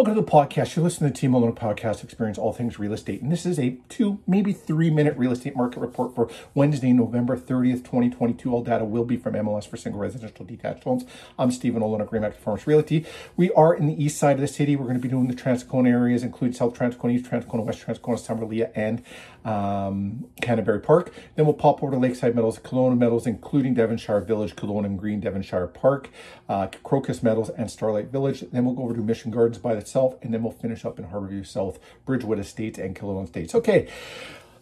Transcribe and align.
Welcome 0.00 0.14
to 0.14 0.22
the 0.22 0.26
podcast. 0.26 0.76
You're 0.76 0.84
listening 0.84 1.10
to 1.10 1.12
the 1.12 1.20
Team 1.20 1.32
Malone 1.32 1.54
Podcast 1.54 2.02
Experience 2.02 2.38
All 2.38 2.54
Things 2.54 2.78
Real 2.78 2.94
Estate. 2.94 3.20
And 3.20 3.30
this 3.30 3.44
is 3.44 3.58
a 3.58 3.76
two, 3.90 4.18
maybe 4.26 4.54
three 4.54 4.88
minute 4.88 5.14
real 5.18 5.30
estate 5.30 5.54
market 5.54 5.78
report 5.78 6.14
for 6.14 6.30
Wednesday, 6.54 6.94
November 6.94 7.36
30th, 7.36 7.84
2022. 7.84 8.50
All 8.50 8.62
data 8.64 8.86
will 8.86 9.04
be 9.04 9.18
from 9.18 9.34
MLS 9.34 9.68
for 9.68 9.76
single 9.76 10.00
residential 10.00 10.46
detached 10.46 10.84
homes. 10.84 11.04
I'm 11.38 11.50
Stephen 11.50 11.82
Olin 11.82 12.00
of 12.00 12.08
Greenback 12.08 12.32
Performance 12.32 12.66
Realty. 12.66 13.04
We 13.36 13.52
are 13.52 13.74
in 13.74 13.88
the 13.88 14.02
east 14.02 14.16
side 14.16 14.36
of 14.36 14.40
the 14.40 14.48
city. 14.48 14.74
We're 14.74 14.86
going 14.86 14.96
to 14.96 15.02
be 15.02 15.10
doing 15.10 15.28
the 15.28 15.34
Transcona 15.34 15.90
areas, 15.90 16.22
including 16.22 16.54
South 16.54 16.72
Transcona, 16.72 17.12
East 17.12 17.26
Transcona, 17.26 17.62
West 17.62 17.84
Transcona, 17.86 18.16
Summerlea, 18.26 18.70
and 18.74 19.02
um, 19.44 20.26
Canterbury 20.40 20.80
Park. 20.80 21.12
Then 21.34 21.44
we'll 21.44 21.54
pop 21.54 21.82
over 21.82 21.92
to 21.92 21.98
Lakeside 21.98 22.34
Meadows, 22.34 22.58
Kildonan 22.58 22.98
Meadows, 22.98 23.26
including 23.26 23.74
Devonshire 23.74 24.20
Village, 24.20 24.56
Kildonan 24.56 24.96
Green, 24.96 25.20
Devonshire 25.20 25.66
Park, 25.66 26.08
uh, 26.48 26.68
Crocus 26.82 27.22
Meadows, 27.22 27.50
and 27.50 27.70
Starlight 27.70 28.06
Village. 28.06 28.44
Then 28.50 28.64
we'll 28.64 28.74
go 28.74 28.84
over 28.84 28.94
to 28.94 29.00
Mission 29.00 29.30
Gardens 29.30 29.58
by 29.58 29.74
itself, 29.90 30.14
and 30.22 30.32
then 30.32 30.42
we'll 30.42 30.52
finish 30.52 30.84
up 30.84 30.98
in 30.98 31.06
Harborview 31.06 31.44
South, 31.44 31.78
Bridgewood 32.06 32.38
Estates, 32.38 32.78
and 32.78 32.94
Kildonan 32.94 33.24
Estates. 33.24 33.54
Okay. 33.54 33.88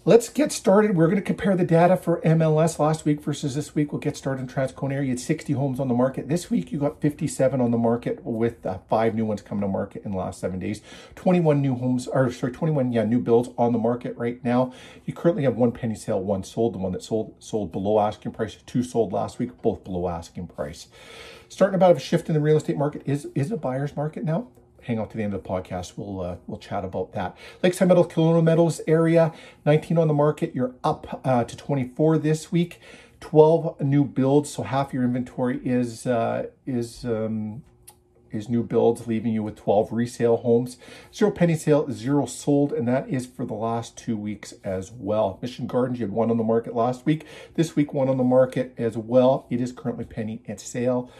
Let's 0.05 0.30
get 0.30 0.52
started. 0.52 0.96
We're 0.96 1.09
going 1.09 1.16
to 1.16 1.23
compare 1.23 1.55
the 1.55 1.66
data 1.66 1.95
for 1.95 2.23
MLS 2.23 2.78
last 2.78 3.05
week 3.05 3.20
versus 3.20 3.55
this 3.55 3.74
week. 3.74 3.92
We'll 3.92 4.00
get 4.00 4.16
started 4.16 4.41
in 4.41 4.48
Transcona 4.48 4.92
area. 4.92 5.09
You 5.09 5.10
had 5.10 5.20
60 5.20 5.52
homes 5.52 5.78
on 5.78 5.88
the 5.88 5.95
market. 5.95 6.28
This 6.28 6.50
week, 6.50 6.72
you 6.72 6.78
got 6.78 7.02
57 7.02 7.60
on 7.60 7.72
the 7.72 7.77
market 7.77 8.24
with 8.24 8.64
uh, 8.64 8.78
five 8.88 9.14
new 9.14 9.27
ones 9.27 9.42
coming 9.42 9.60
to 9.62 9.69
market 9.69 10.05
in 10.06 10.12
the 10.12 10.16
last 10.16 10.41
seven 10.41 10.60
days. 10.60 10.80
21 11.16 11.60
new 11.60 11.74
homes, 11.74 12.06
or 12.06 12.33
sorry, 12.33 12.52
21, 12.52 12.91
yeah, 12.91 13.05
new 13.05 13.19
builds 13.19 13.50
on 13.58 13.72
the 13.72 13.78
market 13.78 14.16
right 14.16 14.42
now. 14.42 14.72
You 15.05 15.12
currently 15.12 15.42
have 15.42 15.56
one 15.56 15.72
penny 15.72 15.97
sale, 15.97 16.22
one 16.22 16.42
sold. 16.42 16.72
The 16.72 16.78
one 16.78 16.92
that 16.92 17.02
sold 17.02 17.34
sold 17.38 17.70
below 17.70 18.00
asking 18.00 18.33
price, 18.33 18.56
two 18.64 18.83
sold 18.83 19.12
last 19.12 19.38
week, 19.38 19.60
both 19.60 19.84
below 19.84 20.08
asking 20.08 20.47
price. 20.47 20.86
Starting 21.50 21.74
about 21.74 21.97
a 21.97 22.00
shift 22.00 22.28
in 22.28 22.34
the 22.34 22.41
real 22.41 22.56
estate 22.56 22.78
market 22.78 23.02
is 23.05 23.28
is 23.34 23.50
a 23.50 23.58
buyer's 23.58 23.95
market 23.95 24.24
now 24.24 24.48
hang 24.82 24.98
out 24.98 25.10
to 25.10 25.16
the 25.16 25.23
end 25.23 25.34
of 25.34 25.42
the 25.42 25.48
podcast. 25.48 25.95
We'll 25.96 26.20
uh, 26.20 26.37
we'll 26.46 26.59
chat 26.59 26.84
about 26.84 27.12
that. 27.12 27.36
Lakeside 27.62 27.88
Meadows, 27.88 28.06
Kildonan 28.06 28.45
Meadows 28.45 28.80
area, 28.86 29.33
19 29.66 29.98
on 29.98 30.08
the 30.08 30.14
market. 30.14 30.55
You're 30.55 30.75
up 30.83 31.20
uh, 31.25 31.44
to 31.44 31.56
24 31.56 32.19
this 32.19 32.53
week. 32.53 32.80
12 33.20 33.80
new 33.80 34.05
builds, 34.05 34.50
so 34.50 34.62
half 34.62 34.92
your 34.92 35.03
inventory 35.03 35.61
is 35.64 36.06
uh, 36.06 36.47
is 36.66 37.05
um, 37.05 37.62
is 38.30 38.48
new 38.48 38.62
builds, 38.62 39.06
leaving 39.06 39.33
you 39.33 39.42
with 39.42 39.56
12 39.56 39.92
resale 39.92 40.38
homes. 40.38 40.77
Zero 41.14 41.31
penny 41.31 41.56
sale, 41.56 41.91
zero 41.91 42.27
sold, 42.27 42.72
and 42.72 42.86
that 42.86 43.08
is 43.08 43.27
for 43.27 43.44
the 43.44 43.55
last 43.55 43.97
two 43.97 44.16
weeks 44.16 44.55
as 44.64 44.92
well. 44.92 45.38
Mission 45.42 45.66
Gardens, 45.66 45.98
you 45.98 46.06
had 46.06 46.12
one 46.12 46.31
on 46.31 46.36
the 46.36 46.44
market 46.44 46.75
last 46.75 47.06
week. 47.06 47.25
This 47.55 47.75
week, 47.75 47.92
one 47.92 48.08
on 48.08 48.19
the 48.19 48.25
market 48.25 48.75
as 48.77 48.97
well. 48.97 49.47
It 49.50 49.60
is 49.60 49.72
currently 49.72 50.05
penny 50.05 50.42
at 50.47 50.60
sale. 50.60 51.10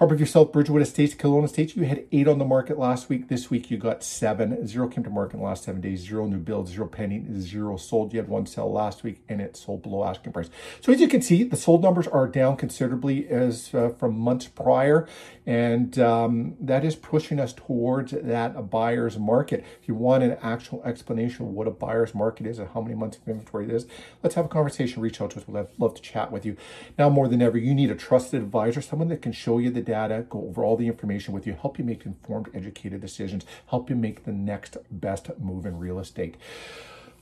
Harborview 0.00 0.26
South, 0.26 0.50
Bridgewood 0.50 0.80
Estates, 0.80 1.12
Kildonan 1.12 1.44
Estates, 1.44 1.76
you 1.76 1.84
had 1.84 2.06
eight 2.10 2.26
on 2.26 2.38
the 2.38 2.44
market 2.46 2.78
last 2.78 3.10
week. 3.10 3.28
This 3.28 3.50
week 3.50 3.70
you 3.70 3.76
got 3.76 4.02
seven. 4.02 4.66
Zero 4.66 4.88
came 4.88 5.04
to 5.04 5.10
market 5.10 5.34
in 5.34 5.40
the 5.40 5.46
last 5.46 5.64
seven 5.64 5.82
days. 5.82 6.00
Zero 6.00 6.26
new 6.26 6.38
builds, 6.38 6.70
zero 6.70 6.86
pending, 6.86 7.38
zero 7.38 7.76
sold. 7.76 8.14
You 8.14 8.20
had 8.20 8.28
one 8.30 8.46
sell 8.46 8.72
last 8.72 9.02
week 9.02 9.22
and 9.28 9.42
it 9.42 9.58
sold 9.58 9.82
below 9.82 10.04
asking 10.04 10.32
price. 10.32 10.48
So 10.80 10.90
as 10.90 11.02
you 11.02 11.08
can 11.08 11.20
see, 11.20 11.44
the 11.44 11.54
sold 11.54 11.82
numbers 11.82 12.06
are 12.06 12.26
down 12.26 12.56
considerably 12.56 13.28
as 13.28 13.74
uh, 13.74 13.90
from 13.90 14.18
months 14.18 14.46
prior. 14.46 15.06
And 15.44 15.98
um, 15.98 16.56
that 16.60 16.82
is 16.82 16.96
pushing 16.96 17.38
us 17.38 17.52
towards 17.52 18.12
that 18.12 18.70
buyer's 18.70 19.18
market. 19.18 19.66
If 19.82 19.86
you 19.86 19.94
want 19.94 20.22
an 20.22 20.38
actual 20.40 20.82
explanation 20.82 21.44
of 21.44 21.52
what 21.52 21.66
a 21.66 21.72
buyer's 21.72 22.14
market 22.14 22.46
is 22.46 22.58
and 22.58 22.70
how 22.70 22.80
many 22.80 22.94
months 22.94 23.18
of 23.18 23.28
inventory 23.28 23.66
it 23.66 23.70
is, 23.70 23.86
let's 24.22 24.34
have 24.36 24.46
a 24.46 24.48
conversation. 24.48 25.02
Reach 25.02 25.20
out 25.20 25.32
to 25.32 25.40
us. 25.40 25.46
We'd 25.46 25.66
love 25.76 25.94
to 25.94 26.00
chat 26.00 26.32
with 26.32 26.46
you. 26.46 26.56
Now 26.98 27.10
more 27.10 27.28
than 27.28 27.42
ever, 27.42 27.58
you 27.58 27.74
need 27.74 27.90
a 27.90 27.94
trusted 27.94 28.40
advisor, 28.40 28.80
someone 28.80 29.08
that 29.08 29.20
can 29.20 29.32
show 29.32 29.58
you 29.58 29.68
the 29.68 29.89
data, 29.90 30.24
go 30.28 30.46
over 30.48 30.64
all 30.64 30.76
the 30.76 30.86
information 30.86 31.34
with 31.34 31.46
you, 31.46 31.54
help 31.60 31.78
you 31.78 31.84
make 31.84 32.06
informed, 32.06 32.48
educated 32.54 33.00
decisions, 33.00 33.44
help 33.66 33.90
you 33.90 33.96
make 33.96 34.24
the 34.24 34.32
next 34.32 34.76
best 34.90 35.30
move 35.38 35.66
in 35.66 35.78
real 35.78 35.98
estate. 35.98 36.36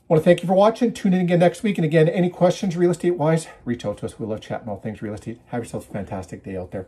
I 0.09 0.15
want 0.15 0.23
to 0.23 0.25
thank 0.25 0.43
you 0.43 0.47
for 0.47 0.55
watching. 0.55 0.93
Tune 0.93 1.13
in 1.13 1.21
again 1.21 1.41
next 1.41 1.63
week. 1.63 1.77
And 1.79 1.85
again, 1.85 2.09
any 2.09 2.31
questions 2.31 2.77
real 2.77 2.91
estate 2.91 3.17
wise, 3.17 3.47
reach 3.65 3.85
out 3.85 3.99
to 3.99 4.07
us. 4.07 4.19
We 4.19 4.27
love 4.27 4.41
chatting 4.41 4.69
all 4.69 4.79
things 4.79 5.03
real 5.03 5.15
estate. 5.15 5.41
Have 5.49 5.63
yourself 5.63 5.89
a 5.89 5.93
fantastic 5.93 6.45
day 6.45 6.57
out 6.57 6.71
there. 6.71 6.87